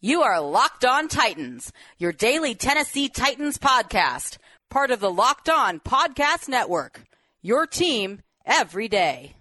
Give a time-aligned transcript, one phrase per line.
[0.00, 4.36] You are Locked On Titans, your daily Tennessee Titans podcast,
[4.68, 7.02] part of the Locked On Podcast Network.
[7.40, 9.35] Your team every day.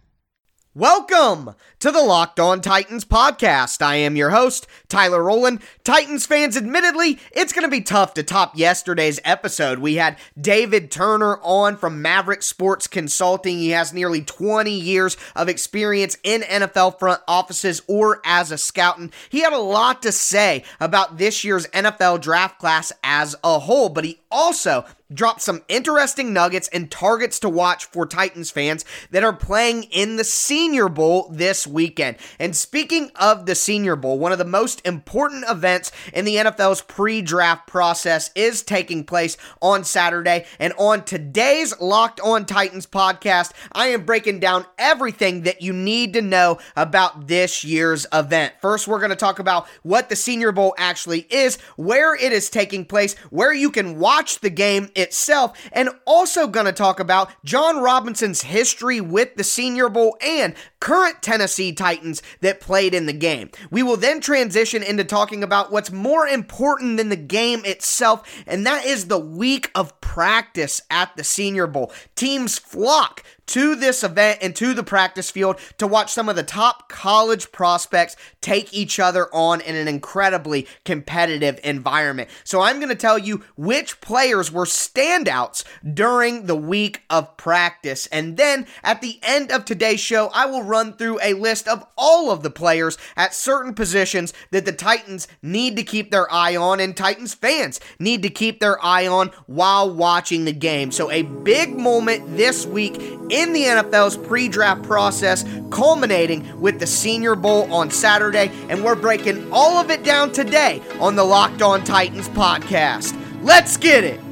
[0.78, 3.82] Welcome to the Locked On Titans podcast.
[3.82, 5.62] I am your host, Tyler Rowland.
[5.86, 9.80] Titans fans, admittedly, it's going to be tough to top yesterday's episode.
[9.80, 13.58] We had David Turner on from Maverick Sports Consulting.
[13.58, 18.98] He has nearly 20 years of experience in NFL front offices or as a scout.
[18.98, 23.60] And he had a lot to say about this year's NFL draft class as a
[23.60, 28.84] whole, but he also dropped some interesting nuggets and targets to watch for Titans fans
[29.12, 32.18] that are playing in the Senior Bowl this weekend.
[32.40, 36.82] And speaking of the Senior Bowl, one of the most important events in the NFL's
[36.82, 40.46] pre draft process is taking place on Saturday.
[40.60, 46.14] And on today's Locked On Titans podcast, I am breaking down everything that you need
[46.14, 48.54] to know about this year's event.
[48.60, 52.50] First, we're going to talk about what the Senior Bowl actually is, where it is
[52.50, 57.32] taking place, where you can watch the game itself, and also going to talk about
[57.44, 63.14] Jon Robinson's history with the Senior Bowl and current Tennessee Titans that played in the
[63.14, 63.50] game.
[63.72, 68.66] We will then transition into talking about what's more important than the game itself, and
[68.66, 71.92] that is the week of practice at the Senior Bowl.
[72.16, 76.44] Teams flock to this event and to the practice field to watch some of the
[76.44, 82.30] top college prospects take each other on in an incredibly competitive environment.
[82.44, 88.08] So I'm going to tell you which players were standouts during the week of practice.
[88.08, 91.86] And then at the end of today's show, I will run through a list of
[91.98, 96.56] all of the players at certain positions that the Titans need to keep their eye
[96.56, 100.92] on and Titans fans need to keep their eye on while watching the game.
[100.92, 102.96] So a big moment this week
[103.36, 108.50] in the NFL's pre draft process, culminating with the Senior Bowl on Saturday.
[108.70, 113.14] And we're breaking all of it down today on the Locked On Titans podcast.
[113.44, 114.25] Let's get it.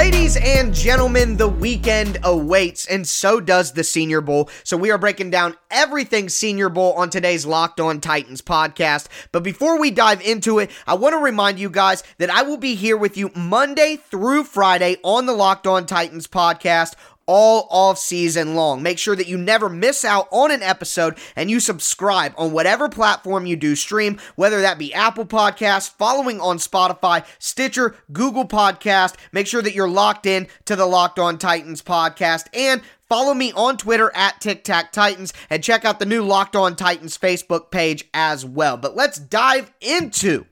[0.00, 4.48] Ladies and gentlemen, the weekend awaits, and so does the Senior Bowl.
[4.64, 9.08] So, we are breaking down everything Senior Bowl on today's Locked On Titans podcast.
[9.30, 12.56] But before we dive into it, I want to remind you guys that I will
[12.56, 16.94] be here with you Monday through Friday on the Locked On Titans podcast
[17.32, 18.82] all off season long.
[18.82, 22.88] Make sure that you never miss out on an episode and you subscribe on whatever
[22.88, 29.14] platform you do stream, whether that be Apple Podcast, following on Spotify, Stitcher, Google Podcast.
[29.30, 33.52] Make sure that you're locked in to the Locked On Titans podcast and Follow me
[33.54, 37.72] on Twitter at Tic Tac Titans and check out the new Locked On Titans Facebook
[37.72, 38.76] page as well.
[38.76, 40.46] But let's dive into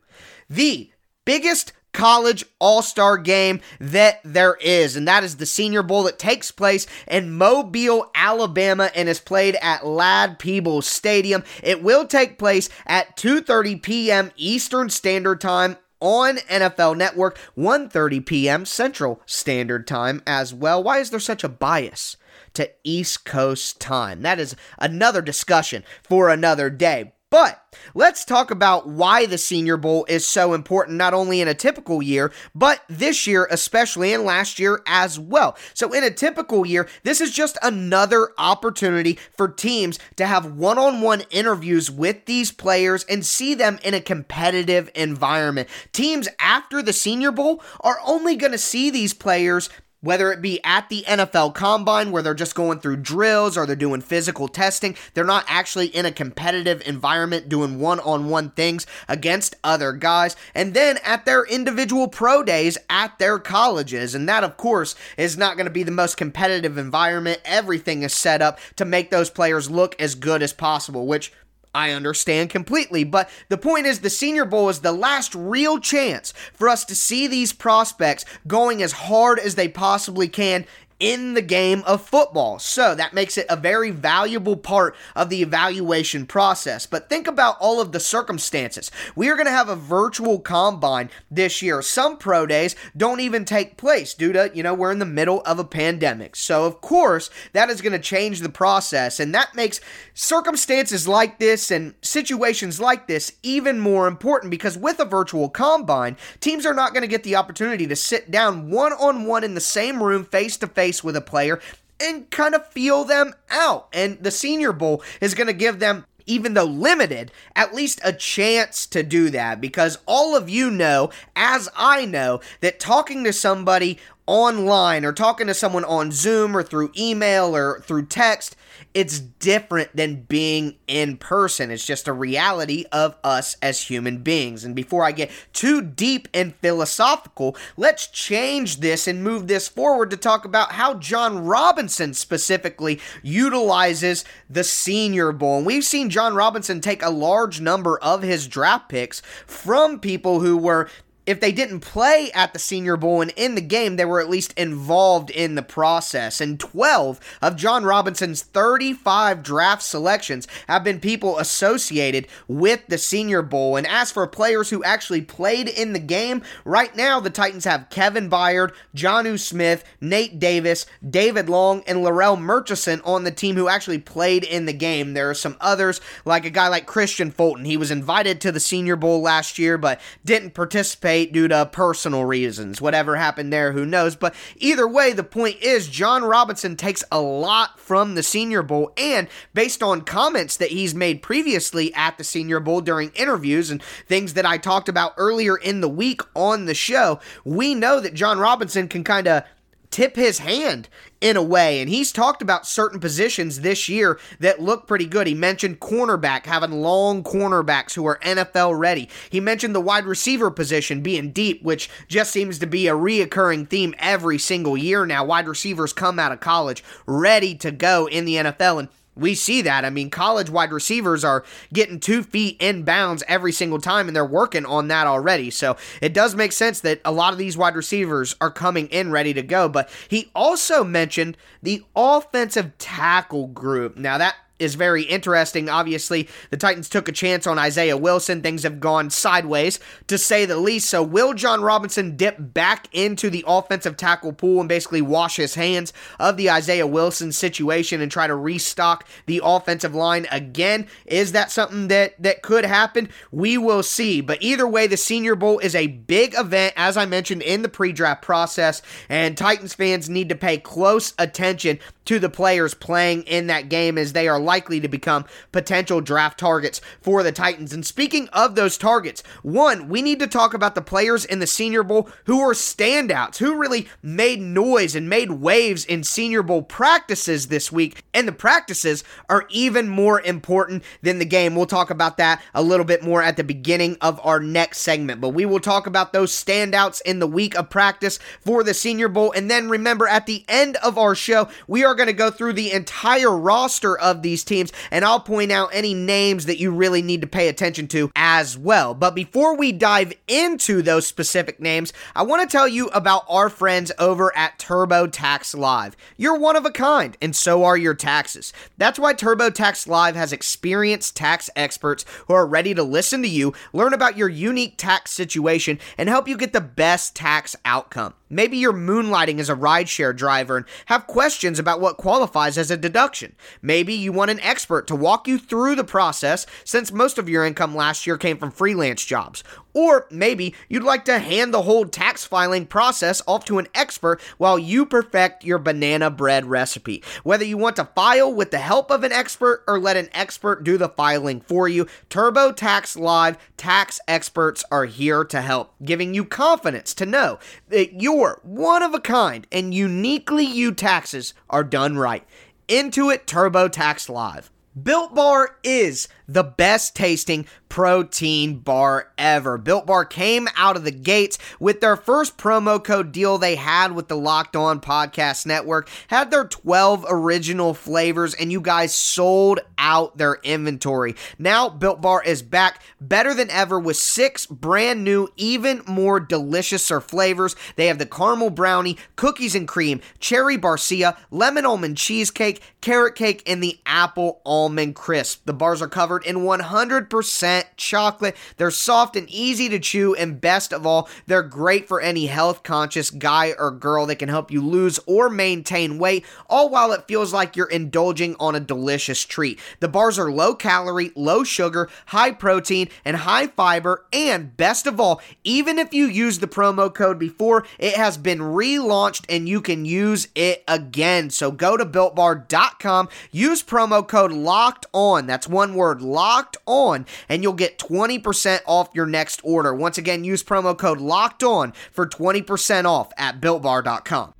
[0.50, 0.90] the
[1.24, 6.16] biggest college all star game that there is, and that is the Senior Bowl that
[6.16, 11.42] takes place in Mobile, Alabama, and is played at Ladd-Peebles Stadium.
[11.60, 14.30] It will take place at 2:30 p.m.
[14.36, 18.64] Eastern Standard Time on NFL Network, 1:30 p.m.
[18.64, 20.80] Central Standard Time as well.
[20.80, 22.16] Why is there such a bias?
[22.54, 24.22] To East Coast time.
[24.22, 27.12] That is another discussion for another day.
[27.30, 31.52] But let's talk about why the Senior Bowl is so important, not only in a
[31.52, 35.54] typical year, but this year, especially, and last year as well.
[35.74, 40.78] So, in a typical year, this is just another opportunity for teams to have one
[40.78, 45.68] on one interviews with these players and see them in a competitive environment.
[45.92, 49.68] Teams after the Senior Bowl are only going to see these players
[50.00, 53.76] whether it be at the NFL combine where they're just going through drills or they're
[53.76, 58.86] doing physical testing, they're not actually in a competitive environment doing one on one things
[59.08, 60.36] against other guys.
[60.54, 64.14] And then at their individual pro days at their colleges.
[64.14, 67.40] And that, of course, is not going to be the most competitive environment.
[67.44, 71.32] Everything is set up to make those players look as good as possible, which
[71.74, 76.32] I understand completely, but the point is the Senior Bowl is the last real chance
[76.52, 80.64] for us to see these prospects going as hard as they possibly can
[81.00, 82.58] in the game of football.
[82.58, 86.86] So that makes it a very valuable part of the evaluation process.
[86.86, 88.90] But think about all of the circumstances.
[89.14, 91.82] We are going to have a virtual combine this year.
[91.82, 95.40] Some pro days don't even take place due to, you know, we're in the middle
[95.42, 96.34] of a pandemic.
[96.34, 99.20] So, of course, that is going to change the process.
[99.20, 99.80] And that makes
[100.14, 106.16] circumstances like this and situations like this even more important because with a virtual combine,
[106.40, 109.54] teams are not going to get the opportunity to sit down one on one in
[109.54, 111.60] the same room face to face with a player
[112.00, 113.88] and kind of feel them out.
[113.92, 118.12] And the Senior Bowl is going to give them even though limited, at least a
[118.12, 123.32] chance to do that because all of you know, as I know, that talking to
[123.32, 128.56] somebody online or talking to someone on Zoom or through email or through text,
[128.94, 131.70] it's different than being in person.
[131.70, 134.64] It's just a reality of us as human beings.
[134.64, 140.10] And before I get too deep and philosophical, let's change this and move this forward
[140.10, 145.58] to talk about how Jon Robinson specifically utilizes the Senior Bowl.
[145.58, 150.40] And we've seen Jon Robinson take a large number of his draft picks from people
[150.40, 150.88] who were
[151.28, 154.30] if they didn't play at the Senior Bowl and in the game, they were at
[154.30, 156.40] least involved in the process.
[156.40, 163.42] And 12 of Jon Robinson's 35 draft selections have been people associated with the Senior
[163.42, 163.76] Bowl.
[163.76, 167.90] And as for players who actually played in the game, right now the Titans have
[167.90, 173.68] Kevin Byard, Jonnu Smith, Nate Davis, David Long, and Larrell Murchison on the team who
[173.68, 175.12] actually played in the game.
[175.12, 177.66] There are some others, like a guy like Kristian Fulton.
[177.66, 182.24] He was invited to the Senior Bowl last year, but didn't participate due to personal
[182.24, 182.80] reasons.
[182.80, 184.16] Whatever happened there, who knows?
[184.16, 188.92] But either way, the point is Jon Robinson takes a lot from the Senior Bowl,
[188.96, 193.82] and based on comments that he's made previously at the Senior Bowl during interviews and
[193.82, 198.14] things that I talked about earlier in the week on the show, we know that
[198.14, 199.44] Jon Robinson can kind of
[199.90, 200.88] tip his hand
[201.20, 201.80] in a way.
[201.80, 205.26] And he's talked about certain positions this year that look pretty good.
[205.26, 209.08] He mentioned cornerback, having long cornerbacks who are NFL ready.
[209.30, 213.68] He mentioned the wide receiver position being deep, which just seems to be a reoccurring
[213.68, 215.24] theme every single year now.
[215.24, 218.78] Wide receivers come out of college ready to go in the NFL.
[218.78, 218.88] And
[219.18, 219.84] we see that.
[219.84, 224.16] I mean, college wide receivers are getting two feet in bounds every single time, and
[224.16, 225.50] they're working on that already.
[225.50, 229.10] So it does make sense that a lot of these wide receivers are coming in
[229.10, 229.68] ready to go.
[229.68, 233.96] But he also mentioned the offensive tackle group.
[233.96, 235.68] Now, that is very interesting.
[235.68, 238.42] Obviously, the Titans took a chance on Isaiah Wilson.
[238.42, 240.90] Things have gone sideways, to say the least.
[240.90, 245.54] So, will Jon Robinson dip back into the offensive tackle pool and basically wash his
[245.54, 250.86] hands of the Isaiah Wilson situation and try to restock the offensive line again?
[251.06, 253.08] Is that something that, that could happen?
[253.30, 254.20] We will see.
[254.20, 257.68] But either way, the Senior Bowl is a big event, as I mentioned in the
[257.68, 261.78] pre draft process, and Titans fans need to pay close attention
[262.08, 266.38] to the players playing in that game as they are likely to become potential draft
[266.38, 267.74] targets for the Titans.
[267.74, 271.46] And speaking of those targets, one, we need to talk about the players in the
[271.46, 276.62] Senior Bowl who are standouts, who really made noise and made waves in Senior Bowl
[276.62, 278.02] practices this week.
[278.14, 281.54] And the practices are even more important than the game.
[281.54, 285.20] We'll talk about that a little bit more at the beginning of our next segment.
[285.20, 289.08] But we will talk about those standouts in the week of practice for the Senior
[289.08, 289.30] Bowl.
[289.32, 292.54] And then remember, at the end of our show, we are going to go through
[292.54, 297.02] the entire roster of these teams, and I'll point out any names that you really
[297.02, 298.94] need to pay attention to as well.
[298.94, 303.50] But before we dive into those specific names, I want to tell you about our
[303.50, 305.96] friends over at TurboTax Live.
[306.16, 308.54] You're one of a kind, and so are your taxes.
[308.78, 313.52] That's why TurboTax Live has experienced tax experts who are ready to listen to you,
[313.74, 318.14] learn about your unique tax situation, and help you get the best tax outcome.
[318.30, 322.76] Maybe you're moonlighting as a rideshare driver and have questions about what qualifies as a
[322.76, 323.34] deduction.
[323.62, 327.44] Maybe you want an expert to walk you through the process since most of your
[327.44, 329.42] income last year came from freelance jobs.
[329.78, 334.20] Or maybe you'd like to hand the whole tax filing process off to an expert
[334.36, 337.00] while you perfect your banana bread recipe.
[337.22, 340.64] Whether you want to file with the help of an expert or let an expert
[340.64, 346.24] do the filing for you, TurboTax Live tax experts are here to help, giving you
[346.24, 347.38] confidence to know
[347.68, 352.26] that your one of a kind and uniquely you taxes are done right.
[352.66, 354.50] Intuit TurboTax Live.
[354.82, 359.58] Built Bar is the best tasting protein bar ever.
[359.58, 363.92] Built Bar came out of the gates with their first promo code deal they had
[363.92, 369.60] with the Locked On Podcast Network, had their 12 original flavors, and you guys sold
[369.76, 371.14] out their inventory.
[371.38, 376.88] Now, Built Bar is back better than ever with six brand new, even more delicious
[376.88, 377.54] flavors.
[377.76, 383.42] They have the caramel brownie, cookies and cream, cherry barcia, lemon almond cheesecake, carrot cake,
[383.46, 385.42] and the apple almond crisp.
[385.44, 388.36] The bars are covered in 100% chocolate.
[388.56, 392.62] They're soft and easy to chew, and best of all, they're great for any health
[392.62, 397.08] conscious guy or girl that can help you lose or maintain weight, all while it
[397.08, 399.58] feels like you're indulging on a delicious treat.
[399.80, 405.00] The bars are low calorie, low sugar, high protein, and high fiber, and best of
[405.00, 409.60] all, even if you use the promo code before, it has been relaunched and you
[409.60, 411.30] can use it again.
[411.30, 415.26] So go to builtbar.com, use promo code locked on.
[415.26, 419.74] That's one word locked on and you'll get 20% off your next order.
[419.74, 424.34] Once again, use promo code locked on for 20% off at builtbar.com.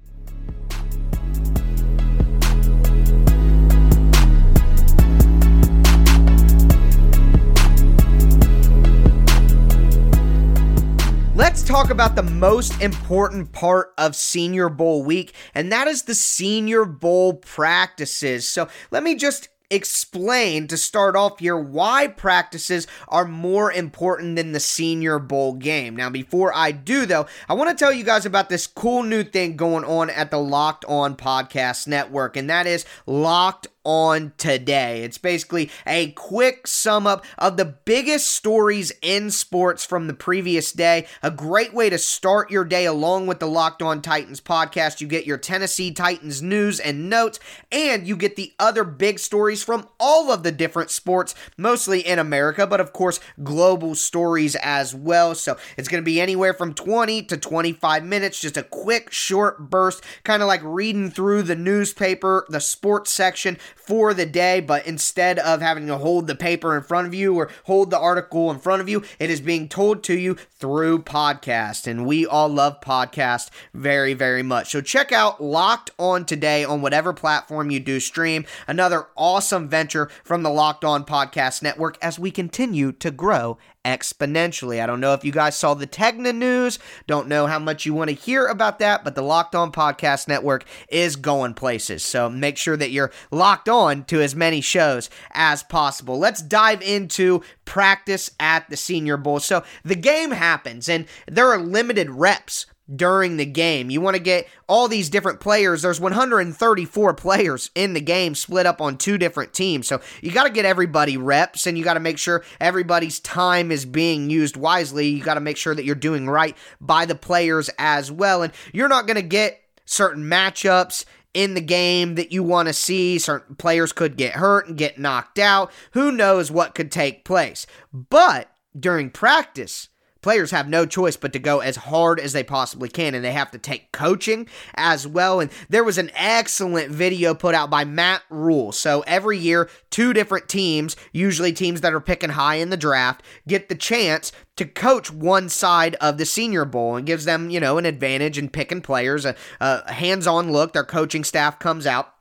[11.38, 16.16] Let's talk about the most important part of Senior Bowl week, and that is the
[16.16, 18.48] Senior Bowl practices.
[18.48, 24.52] So let me just explain to start off here why practices are more important than
[24.52, 25.94] the Senior Bowl game.
[25.94, 29.22] Now, before I do, though, I want to tell you guys about this cool new
[29.22, 35.02] thing going on at the Locked On Podcast Network, and that is Locked on today.
[35.02, 40.72] It's basically a quick sum up of the biggest stories in sports from the previous
[40.72, 41.06] day.
[41.22, 45.00] A great way to start your day along with the Locked On Titans podcast.
[45.00, 47.40] You get your Tennessee Titans news and notes,
[47.72, 52.18] and you get the other big stories from all of the different sports, mostly in
[52.18, 55.34] America, but of course, global stories as well.
[55.34, 59.70] So it's going to be anywhere from 20 to 25 minutes, just a quick, short
[59.70, 64.86] burst, kind of like reading through the newspaper, the sports section for the day, but
[64.86, 68.50] instead of having to hold the paper in front of you or hold the article
[68.50, 71.86] in front of you, it is being told to you through podcast.
[71.86, 74.70] And we all love podcast very, very much.
[74.70, 78.44] So check out Locked On today on whatever platform you do stream.
[78.66, 84.82] Another awesome venture from the Locked On Podcast Network as we continue to grow exponentially.
[84.82, 87.94] I don't know if you guys saw the Tegna news, don't know how much you
[87.94, 92.04] want to hear about that, but the Locked On Podcast Network is going places.
[92.04, 96.18] So make sure that you're locked on to as many shows as possible.
[96.18, 99.40] Let's dive into practice at the Senior Bowl.
[99.40, 103.90] So the game happens, and there are limited reps during the game.
[103.90, 105.82] You want to get all these different players.
[105.82, 109.86] There's 134 players in the game split up on two different teams.
[109.86, 113.70] So you got to get everybody reps and you got to make sure everybody's time
[113.70, 115.08] is being used wisely.
[115.08, 118.42] You got to make sure that you're doing right by the players as well.
[118.42, 121.04] And you're not going to get certain matchups
[121.34, 123.18] in the game that you want to see.
[123.18, 125.70] Certain players could get hurt and get knocked out.
[125.92, 127.66] Who knows what could take place?
[127.92, 129.88] But during practice,
[130.28, 133.32] Players have no choice but to go as hard as they possibly can, and they
[133.32, 135.40] have to take coaching as well.
[135.40, 138.72] And there was an excellent video put out by Matt Rhule.
[138.72, 143.22] So every year, two different teams, usually teams that are picking high in the draft,
[143.46, 147.58] get the chance to coach one side of the Senior Bowl and gives them, you
[147.58, 150.74] know, an advantage in picking players, a, a hands on look.
[150.74, 152.12] Their coaching staff comes out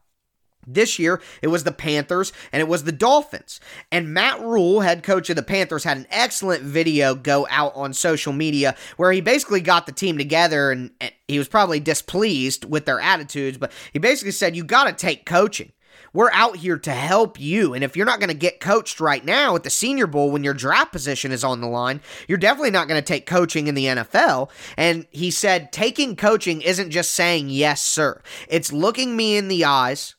[0.68, 3.60] this year, it was the Panthers and it was the Dolphins.
[3.92, 7.94] And Matt Rhule, head coach of the Panthers, had an excellent video go out on
[7.94, 10.92] social media where he basically got the team together and,
[11.28, 15.26] he was probably displeased with their attitudes, but he basically said, You got to take
[15.26, 15.74] coaching.
[16.14, 17.74] We're out here to help you.
[17.74, 20.44] And if you're not going to get coached right now at the Senior Bowl when
[20.44, 23.76] your draft position is on the line, you're definitely not going to take coaching in
[23.76, 24.50] the NFL.
[24.78, 28.22] And he said, taking coaching isn't just saying yes, sir.
[28.48, 30.16] It's looking me in the eyes,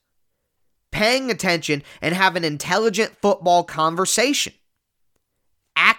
[0.99, 4.53] paying attention, and have an intelligent football conversation.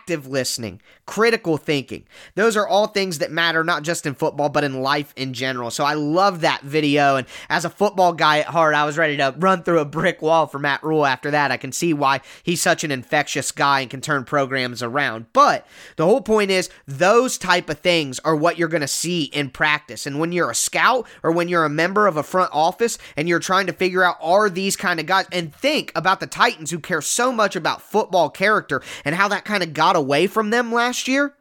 [0.09, 2.03] Active listening, critical thinking.
[2.33, 5.69] Those are all things that matter, not just in football, but in life in general.
[5.69, 7.17] So I love that video.
[7.17, 10.23] And as a football guy at heart, I was ready to run through a brick
[10.23, 11.51] wall for Matt Rhule after that.
[11.51, 15.27] I can see why he's such an infectious guy and can turn programs around.
[15.31, 19.25] But the whole point is, those type of things are what you're going to see
[19.25, 20.07] in practice.
[20.07, 23.29] And when you're a scout or when you're a member of a front office and
[23.29, 26.71] you're trying to figure out, are these kind of guys, and think about the Titans
[26.71, 30.49] who care so much about football character and how that kind of got away from
[30.49, 31.35] them last year,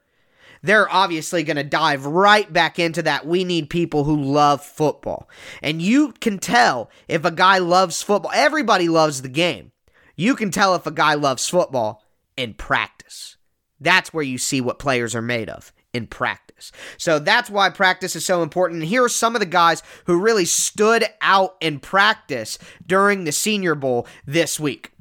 [0.62, 3.26] they're obviously going to dive right back into that.
[3.26, 5.28] We need people who love football.
[5.62, 8.32] And you can tell if a guy loves football.
[8.34, 9.72] Everybody loves the game.
[10.16, 12.04] You can tell if a guy loves football
[12.36, 13.36] in practice.
[13.80, 16.72] That's where you see what players are made of in practice.
[16.96, 18.80] So that's why practice is so important.
[18.80, 23.32] And here are some of the guys who really stood out in practice during the
[23.32, 24.92] Senior Bowl this week.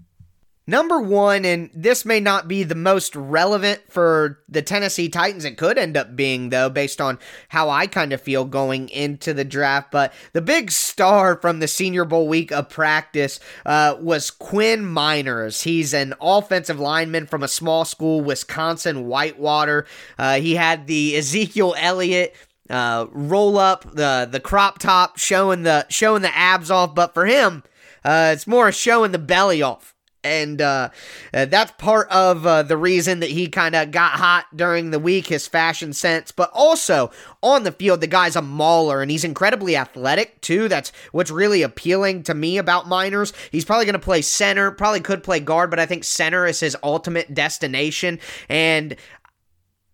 [0.69, 5.45] Number one, and this may not be the most relevant for the Tennessee Titans.
[5.45, 9.33] It could end up being, though, based on how I kind of feel going into
[9.33, 9.91] the draft.
[9.91, 15.63] But the big star from the Senior Bowl week of practice uh, was Quinn Meinerz.
[15.63, 19.85] He's an offensive lineman from a small school, Wisconsin Whitewater.
[20.19, 22.35] Uh, he had the Ezekiel Elliott
[22.69, 26.93] uh, roll up, the the crop top, showing the showing the abs off.
[26.93, 27.63] But for him,
[28.03, 29.93] uh, it's more showing the belly off
[30.27, 30.89] and uh,
[31.33, 34.99] uh, that's part of uh, the reason that he kind of got hot during the
[34.99, 36.31] week, his fashion sense.
[36.31, 40.67] But also on the field, the guy's a mauler, and he's incredibly athletic too.
[40.67, 43.33] That's what's really appealing to me about Meinerz.
[43.51, 46.59] He's probably going to play center, probably could play guard, but I think center is
[46.59, 48.19] his ultimate destination.
[48.49, 48.95] And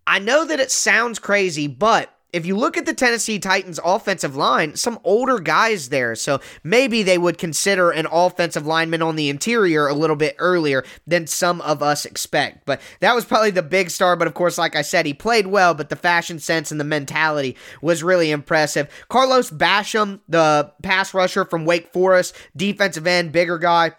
[0.06, 4.34] I know that it sounds crazy, but if you look at the Tennessee Titans offensive
[4.34, 6.16] line, some older guys there.
[6.16, 10.84] So maybe they would consider an offensive lineman on the interior a little bit earlier
[11.06, 12.66] than some of us expect.
[12.66, 14.16] But that was probably the big star.
[14.16, 16.84] But of course, like I said, he played well, but the fashion sense and the
[16.84, 18.88] mentality was really impressive.
[19.08, 23.92] Carlos Basham, the pass rusher from Wake Forest, defensive end, bigger guy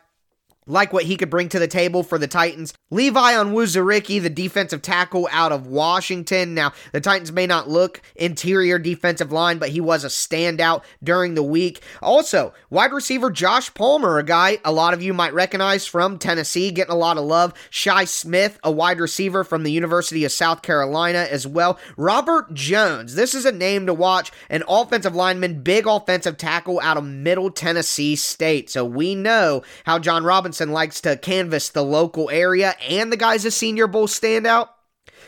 [0.67, 2.73] like what he could bring to the table for the Titans.
[2.89, 6.53] Levi Onwuzurike, the defensive tackle out of Washington.
[6.53, 11.35] Now, the Titans may not look interior defensive line, but he was a standout during
[11.35, 11.83] the week.
[12.01, 16.71] Also, wide receiver Josh Palmer, a guy a lot of you might recognize from Tennessee,
[16.71, 17.53] getting a lot of love.
[17.69, 21.77] Shi Smith, a wide receiver from the University of South Carolina as well.
[21.95, 26.97] Robert Jones, this is a name to watch, an offensive lineman, big offensive tackle out
[26.97, 28.69] of Middle Tennessee State.
[28.69, 33.17] So we know how Jon Robinson Robinson likes to canvass the local area and the
[33.17, 34.69] guy's a Senior Bowl standout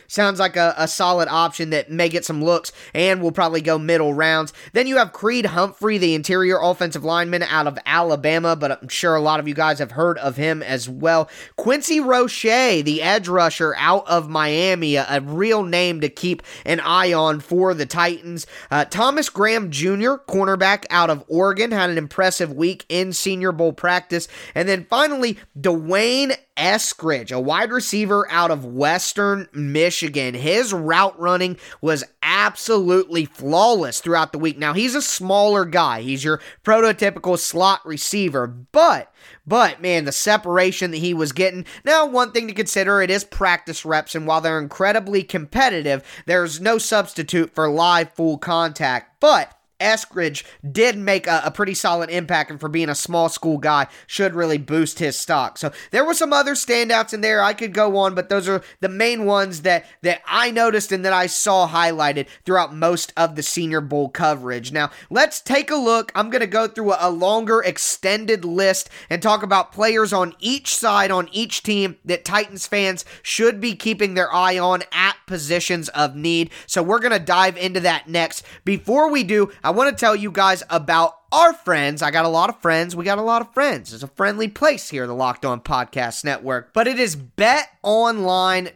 [0.08, 3.78] sounds like a, a solid option that may get some looks and will probably go
[3.78, 4.54] middle rounds.
[4.74, 9.16] Then you have Creed Humphrey, the interior offensive lineman out of Alabama, but I'm sure
[9.16, 11.30] a lot of you guys have heard of him as well.
[11.56, 17.12] Quincy Roche, the edge rusher out of Miami, a, real name to keep an eye
[17.12, 18.48] on for the Titans.
[18.72, 23.74] Uh, Thomas Graham Jr., cornerback out of Oregon, had an impressive week in Senior Bowl
[23.74, 24.28] practice.
[24.56, 30.34] And then finally, D'Wayne Eskridge, a wide receiver out of Western Michigan.
[30.34, 34.58] His route running was absolutely flawless throughout the week.
[34.58, 36.02] Now, he's a smaller guy.
[36.02, 39.14] He's your prototypical slot receiver, but
[39.46, 41.66] but man, the separation that he was getting.
[41.86, 46.60] Now, one thing to consider it is practice reps, and while they're incredibly competitive, there's
[46.60, 49.20] no substitute for live full contact.
[49.20, 53.58] But Eskridge did make a, a, pretty solid impact, and for being a small school
[53.58, 55.58] guy, should really boost his stock.
[55.58, 57.44] So there were some other standouts in there.
[57.44, 61.06] I could go on, but those are the main ones that that I noticed and
[61.06, 64.72] that I saw highlighted throughout most of the Senior Bowl coverage.
[64.72, 66.12] Now let's take a look.
[66.16, 70.34] I'm going to go through a, a longer, extended list and talk about players on
[70.40, 75.18] each side on each team that Titans fans should be keeping their eye on at
[75.28, 76.50] positions of need.
[76.66, 78.44] So we're going to dive into that next.
[78.66, 79.52] Before we do.
[79.67, 82.02] I want to tell you guys about our friends.
[82.02, 82.96] I got a lot of friends.
[82.96, 83.94] We got a lot of friends.
[83.94, 86.74] It's a friendly place here, the Locked On Podcast Network.
[86.74, 88.72] But it is betonline.ag.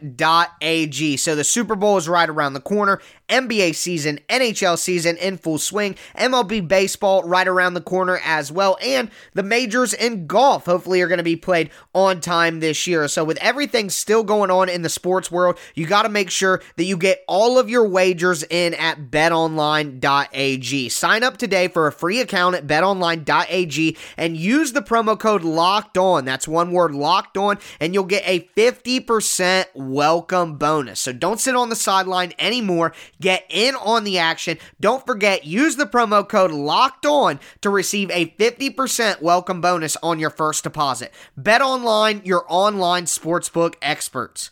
[1.16, 3.00] So the Super Bowl is right around the corner.
[3.32, 8.76] NBA season, NHL season in full swing, MLB baseball right around the corner as well,
[8.82, 13.08] and the majors in golf hopefully are going to be played on time this year.
[13.08, 16.60] So, with everything still going on in the sports world, you got to make sure
[16.76, 20.88] that you get all of your wagers in at betonline.ag.
[20.90, 25.96] Sign up today for a free account at betonline.ag and use the promo code locked
[25.96, 26.24] on.
[26.24, 31.00] That's one word locked on, and you'll get a 50% welcome bonus.
[31.00, 32.92] So, don't sit on the sideline anymore.
[33.20, 34.58] Get in on the action.
[34.80, 40.18] Don't forget, use the promo code locked on to receive a 50% welcome bonus on
[40.18, 41.12] your first deposit.
[41.36, 44.50] Bet online, your online sportsbook experts.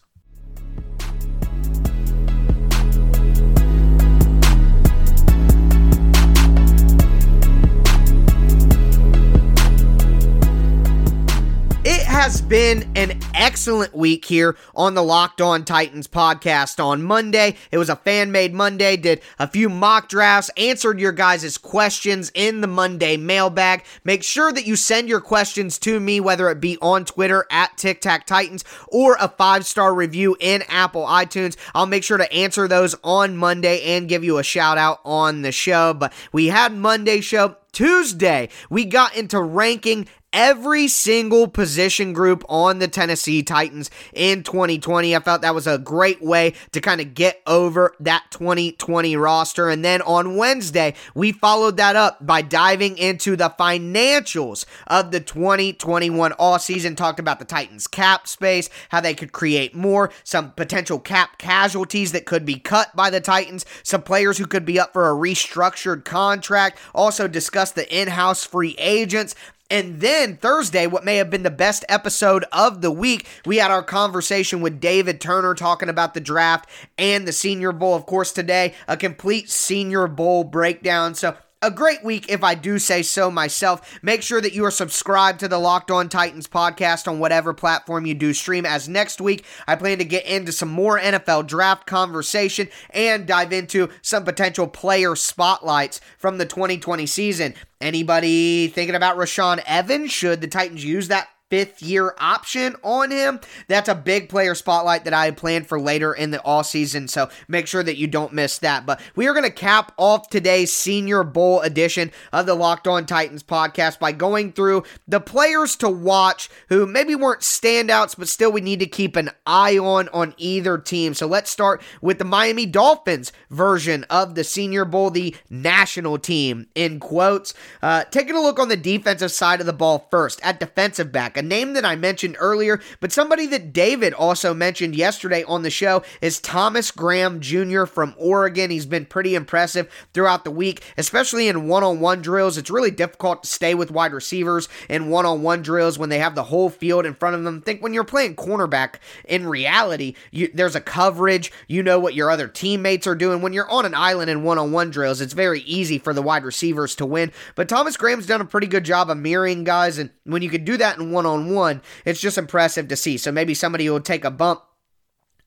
[12.21, 16.79] Has been an excellent week here on the Locked On Titans podcast.
[16.79, 21.13] On Monday, it was a fan made Monday, did a few mock drafts, answered your
[21.13, 23.85] guys' questions in the Monday mailbag.
[24.05, 27.79] Make sure that you send your questions to me, whether it be on Twitter at
[27.79, 31.57] Tic Tac Titans or a five star review in Apple iTunes.
[31.75, 35.41] I'll make sure to answer those on Monday and give you a shout out on
[35.41, 35.95] the show.
[35.95, 37.57] But we had Monday show.
[37.73, 45.15] Tuesday, we got into ranking every single position group on the Tennessee Titans in 2020.
[45.15, 49.69] I felt that was a great way to kind of get over that 2020 roster.
[49.69, 55.21] And then on Wednesday, we followed that up by diving into the financials of the
[55.21, 56.95] 2021 all season.
[56.95, 62.13] Talked about the Titans cap space, how they could create more, some potential cap casualties
[62.13, 65.15] that could be cut by the Titans, some players who could be up for a
[65.15, 66.79] restructured contract.
[66.95, 69.35] Also discussed the in-house free agents
[69.71, 73.71] and then Thursday, what may have been the best episode of the week, we had
[73.71, 76.69] our conversation with David Turner talking about the draft
[76.99, 77.95] and the Senior Bowl.
[77.95, 81.15] Of course, today, a complete Senior Bowl breakdown.
[81.15, 83.99] So a great week, if I do say so myself.
[84.03, 88.07] Make sure that you are subscribed to the Locked On Titans podcast on whatever platform
[88.07, 91.87] you do stream, as next week I plan to get into some more NFL draft
[91.87, 97.55] conversation and dive into some potential player spotlights from the 2020 season.
[97.81, 100.13] Anybody thinking about Rashaan Evans?
[100.13, 103.41] Should the Titans use that fifth year option on him.
[103.69, 107.09] That's a big player spotlight that I had planned for later in the all season,
[107.09, 108.87] so make sure that you don't miss that.
[108.87, 113.05] But we are going to cap off today's Senior Bowl edition of the Locked On
[113.05, 118.53] Titans podcast by going through the players to watch who maybe weren't standouts, but still
[118.53, 121.15] we need to keep an eye on on either team.
[121.15, 126.69] So let's start with the Miami Dolphins version of the Senior Bowl, the national team,
[126.75, 127.55] in quotes.
[127.83, 131.37] Uh, taking a look on the defensive side of the ball first at defensive back
[131.41, 135.71] a name that I mentioned earlier, but somebody that David also mentioned yesterday on the
[135.71, 137.87] show is Thomas Graham Jr.
[137.87, 138.71] from Oregon.
[138.71, 142.59] He's been pretty impressive throughout the week, especially in one on one drills.
[142.59, 146.19] It's really difficult to stay with wide receivers in one on one drills when they
[146.19, 147.63] have the whole field in front of them.
[147.63, 152.31] Think when you're playing cornerback, in reality, you, there's a coverage, you know what your
[152.31, 153.41] other teammates are doing.
[153.41, 156.21] When you're on an island in one on one drills, it's very easy for the
[156.21, 157.33] wide receivers to win.
[157.55, 160.67] But Thomas Graham's done a pretty good job of mirroring guys, and when you can
[160.67, 163.17] do that in one on one, it's just impressive to see.
[163.17, 164.63] So maybe somebody will take a bump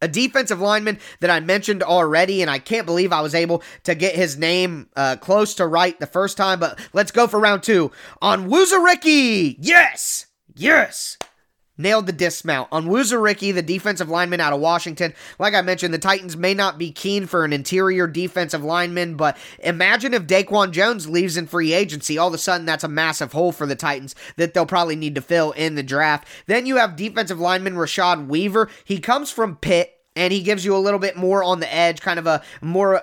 [0.02, 3.96] a defensive lineman that I mentioned already, and I can't believe I was able to
[3.96, 6.60] get his name uh, close to right the first time.
[6.60, 7.90] But let's go for round two
[8.22, 9.56] Onwuzurike.
[9.60, 11.18] Yes, yes
[11.78, 12.70] nailed the dismount.
[12.72, 16.92] Onwuzurike, the defensive lineman out of Washington, like I mentioned, the Titans may not be
[16.92, 22.18] keen for an interior defensive lineman, but imagine if Daquan Jones leaves in free agency.
[22.18, 25.16] All of a sudden, that's a massive hole for the Titans that they'll probably need
[25.16, 26.28] to fill in the draft.
[26.46, 28.70] Then you have defensive lineman Rashad Weaver.
[28.84, 32.02] He comes from Pitt and he gives you a little bit more on the edge,
[32.02, 33.02] kind of a more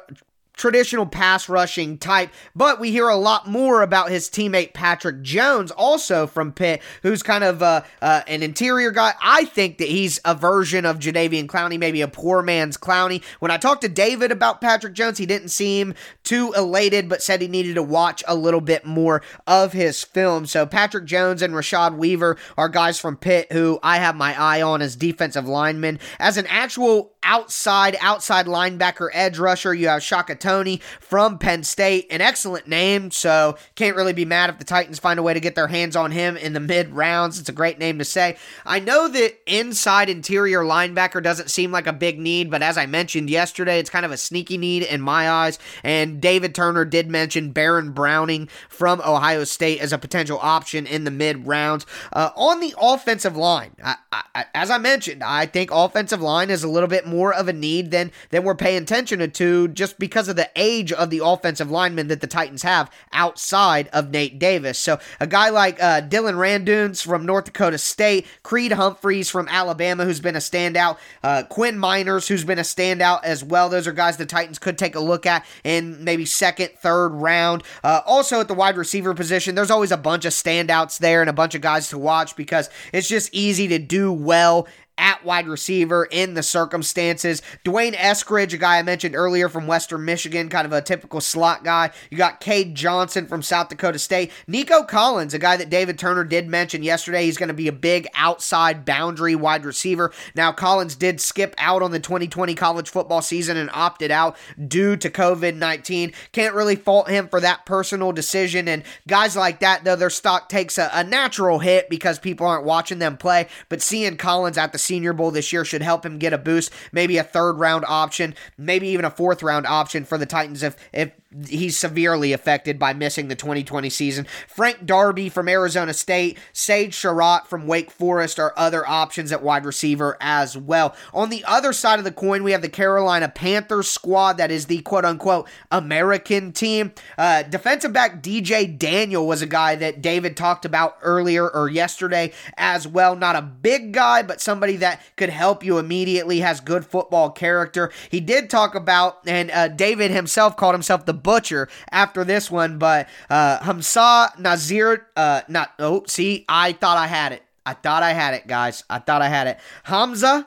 [0.61, 5.71] traditional pass rushing type, but we hear a lot more about his teammate Patrick Jones,
[5.71, 9.15] also from Pitt, who's kind of uh, uh, an interior guy.
[9.23, 13.25] I think that he's a version of Jadeveon Clowney, maybe a poor man's Clowney.
[13.39, 15.95] When I talked to David about Patrick Jones, he didn't seem
[16.25, 20.45] too elated, but said he needed to watch a little bit more of his film.
[20.45, 24.61] So Patrick Jones and Rashad Weaver are guys from Pitt who I have my eye
[24.61, 25.99] on as defensive linemen.
[26.19, 32.09] As an actual outside, outside linebacker edge rusher, you have Shaka Toney from Penn State,
[32.11, 35.39] an excellent name, so can't really be mad if the Titans find a way to
[35.39, 37.39] get their hands on him in the mid rounds.
[37.39, 38.37] It's a great name to say.
[38.67, 42.87] I know that inside interior linebacker doesn't seem like a big need, but as I
[42.87, 45.61] mentioned yesterday, it's kind of a sneaky need in my eyes.
[45.85, 51.05] And David Turner did mention Baron Browning from Ohio State as a potential option in
[51.05, 51.87] the mid rounds.
[52.13, 56.65] Uh, on the offensive line, I, I, as I mentioned, I think offensive line is
[56.65, 60.29] a little bit more of a need than than we're paying attention to just because
[60.31, 64.79] of the age of the offensive linemen that the Titans have outside of Nate Davis.
[64.79, 70.05] So a guy like uh, Dillon Radunz from North Dakota State, Creed Humphreys from Alabama,
[70.05, 73.69] who's been a standout, uh, Quinn Meinerz, who's been a standout as well.
[73.69, 77.63] Those are guys the Titans could take a look at in maybe second, third round.
[77.83, 81.31] Uh, also at the wide receiver position, there's always a bunch of standouts there and
[81.31, 84.67] a bunch of guys to watch because it's just easy to do well
[85.01, 87.43] at wide receiver in the circumstances.
[87.65, 91.65] D'Wayne Eskridge, a guy I mentioned earlier from Western Michigan, kind of a typical slot
[91.65, 91.91] guy.
[92.11, 94.31] You got Cade Johnson from South Dakota State.
[94.47, 97.25] Nico Collins, a guy that David Turner did mention yesterday.
[97.25, 100.13] He's going to be a big outside boundary wide receiver.
[100.35, 104.37] Now, Collins did skip out on the 2020 college football season and opted out
[104.69, 106.13] due to COVID 19.
[106.33, 108.69] Can't really fault him for that personal decision.
[108.69, 112.65] And guys like that, though, their stock takes a, a natural hit because people aren't
[112.65, 113.49] watching them play.
[113.71, 116.73] But seeing Collins at the Senior Bowl this year should help him get a boost,
[116.91, 120.75] maybe a third round option, maybe even a fourth round option for the Titans if
[120.93, 121.13] if
[121.47, 124.27] he's severely affected by missing the 2020 season.
[124.49, 129.65] Frank Darby from Arizona State, Sage Surratt from Wake Forest are other options at wide
[129.65, 130.95] receiver as well.
[131.15, 134.67] On the other side of the coin, we have the Carolina Panthers squad that is
[134.67, 136.93] the quote unquote American team.
[137.17, 142.33] Uh, defensive back DJ Daniel was a guy that David talked about earlier or yesterday
[142.57, 143.15] as well.
[143.15, 147.93] Not a big guy, but somebody that could help you immediately, has good football character.
[148.11, 152.79] He did talk about, and uh, David himself called himself the butcher after this one,
[152.79, 157.43] but uh, Hamsah Nazir, uh, not, oh, see, I thought I had it.
[157.65, 158.85] I thought I had it, guys.
[158.89, 159.59] I thought I had it.
[159.87, 160.47] Hamsah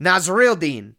[0.00, 0.94] Nasirildeen.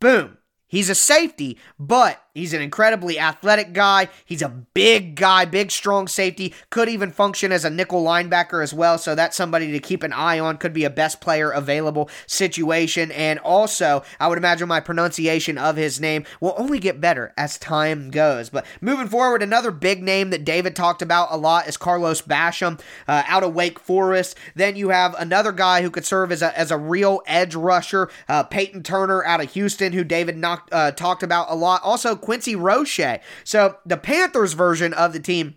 [0.00, 0.38] Boom.
[0.66, 4.08] He's a safety, but He's an incredibly athletic guy.
[4.24, 6.54] He's a big guy, big, strong safety.
[6.70, 8.96] Could even function as a nickel linebacker as well.
[8.98, 10.56] So that's somebody to keep an eye on.
[10.56, 13.10] Could be a best player available situation.
[13.10, 17.58] And also, I would imagine my pronunciation of his name will only get better as
[17.58, 18.50] time goes.
[18.50, 22.80] But moving forward, another big name that David talked about a lot is Carlos Basham
[23.08, 24.36] uh, out of Wake Forest.
[24.54, 28.10] Then you have another guy who could serve as a, as a real edge rusher,
[28.28, 31.80] uh, Peyton Turner out of Houston, who David knocked, uh, talked about a lot.
[31.82, 33.20] Also, Quincy Roche.
[33.42, 35.54] So the Panthers version of the team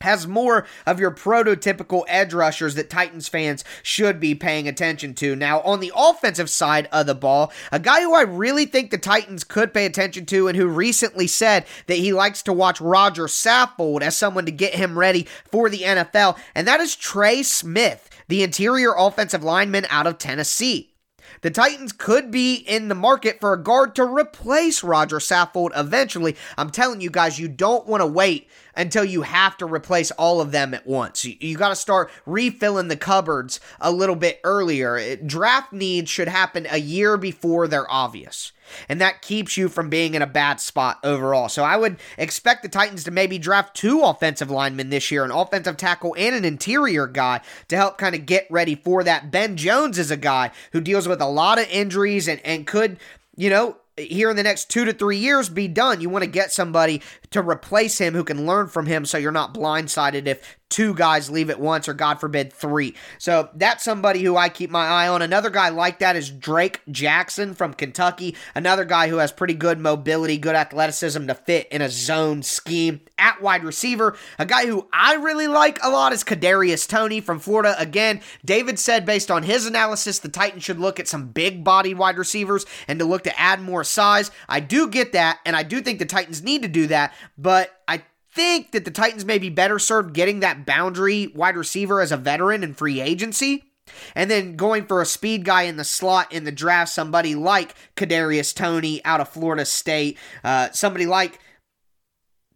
[0.00, 5.36] has more of your prototypical edge rushers that Titans fans should be paying attention to.
[5.36, 8.96] Now, on the offensive side of the ball, a guy who I really think the
[8.96, 13.24] Titans could pay attention to and who recently said that he likes to watch Roger
[13.24, 18.08] Saffold as someone to get him ready for the NFL, and that is Trey Smith,
[18.26, 20.89] the interior offensive lineman out of Tennessee.
[21.42, 26.36] The Titans could be in the market for a guard to replace Roger Saffold eventually.
[26.58, 30.42] I'm telling you guys, you don't want to wait until you have to replace all
[30.42, 31.24] of them at once.
[31.24, 35.16] You, you got to start refilling the cupboards a little bit earlier.
[35.16, 38.52] Draft needs should happen a year before they're obvious.
[38.88, 41.48] And that keeps you from being in a bad spot overall.
[41.48, 45.30] So I would expect the Titans to maybe draft two offensive linemen this year, an
[45.30, 49.30] offensive tackle and an interior guy to help kind of get ready for that.
[49.30, 52.98] Ben Jones is a guy who deals with a lot of injuries and, and could,
[53.36, 56.00] you know, here in the next two to three years be done.
[56.00, 59.32] You want to get somebody to replace him who can learn from him so you're
[59.32, 62.94] not blindsided if two guys leave at once or God forbid three.
[63.18, 65.20] So that's somebody who I keep my eye on.
[65.20, 68.36] Another guy like that is Drake Jackson from Kentucky.
[68.54, 73.00] Another guy who has pretty good mobility, good athleticism to fit in a zone scheme
[73.18, 74.16] at wide receiver.
[74.38, 77.74] A guy who I really like a lot is Kadarius Toney from Florida.
[77.78, 81.94] Again, David said based on his analysis, the Titans should look at some big body
[81.94, 84.30] wide receivers and to look to add more size.
[84.48, 87.70] I do get that, and I do think the Titans need to do that, but
[87.88, 92.12] I think that the Titans may be better served getting that boundary wide receiver as
[92.12, 93.64] a veteran in free agency.
[94.14, 97.74] And then going for a speed guy in the slot in the draft, somebody like
[97.96, 101.40] Kadarius Toney out of Florida State, uh, somebody like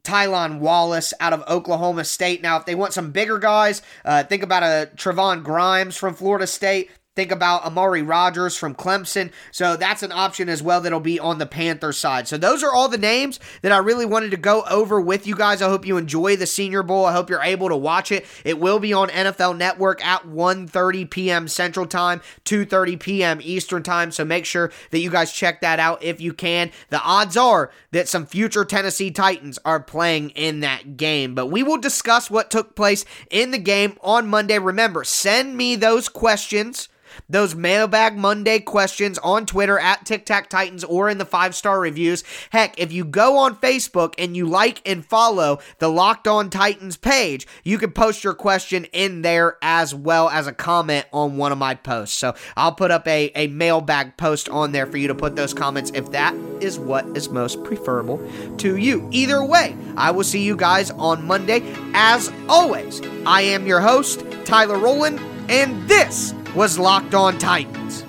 [0.04, 2.42] Tylon Wallace out of Oklahoma State.
[2.42, 6.46] Now, if they want some bigger guys, uh, think about a Trevon Grimes from Florida
[6.46, 6.90] State.
[7.16, 9.30] Think about Amari Rogers from Clemson.
[9.52, 12.26] So that's an option as well that'll be on the Panther side.
[12.26, 15.36] So those are all the names that I really wanted to go over with you
[15.36, 15.62] guys.
[15.62, 17.04] I hope you enjoy the Senior Bowl.
[17.04, 18.26] I hope you're able to watch it.
[18.44, 21.46] It will be on NFL Network at 1:30 p.m.
[21.46, 23.38] Central Time, 2:30 p.m.
[23.42, 24.10] Eastern Time.
[24.10, 26.72] So make sure that you guys check that out if you can.
[26.90, 31.36] The odds are that some future Tennessee Titans are playing in that game.
[31.36, 34.58] But we will discuss what took place in the game on Monday.
[34.58, 36.88] Remember, send me those questions
[37.28, 41.80] those mailbag Monday questions on Twitter at Tic Tac Titans or in the five star
[41.80, 42.24] reviews.
[42.50, 46.96] Heck, if you go on Facebook and you like and follow the Locked On Titans
[46.96, 51.52] page, you can post your question in there as well as a comment on one
[51.52, 52.16] of my posts.
[52.16, 55.54] So I'll put up a, a mailbag post on there for you to put those
[55.54, 58.20] comments if that is what is most preferable
[58.58, 59.08] to you.
[59.12, 61.62] Either way, I will see you guys on Monday.
[61.94, 68.03] As always, I am your host, Tyler Rowland, and this was Locked On Titans.